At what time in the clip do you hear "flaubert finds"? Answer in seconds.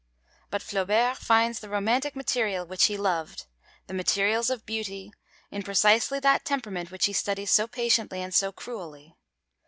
0.63-1.59